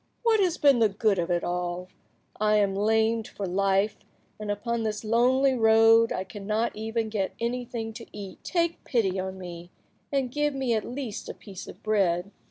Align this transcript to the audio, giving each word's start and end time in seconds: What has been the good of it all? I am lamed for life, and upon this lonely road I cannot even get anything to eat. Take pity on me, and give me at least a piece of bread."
What 0.23 0.39
has 0.39 0.57
been 0.57 0.79
the 0.79 0.89
good 0.89 1.19
of 1.19 1.29
it 1.29 1.43
all? 1.43 1.87
I 2.39 2.55
am 2.55 2.73
lamed 2.75 3.27
for 3.27 3.45
life, 3.45 3.97
and 4.39 4.49
upon 4.49 4.81
this 4.81 5.03
lonely 5.03 5.53
road 5.53 6.11
I 6.11 6.23
cannot 6.23 6.75
even 6.75 7.07
get 7.07 7.35
anything 7.39 7.93
to 7.93 8.07
eat. 8.11 8.43
Take 8.43 8.83
pity 8.83 9.19
on 9.19 9.37
me, 9.37 9.69
and 10.11 10.31
give 10.31 10.55
me 10.55 10.73
at 10.73 10.85
least 10.85 11.29
a 11.29 11.35
piece 11.35 11.67
of 11.67 11.83
bread." 11.83 12.31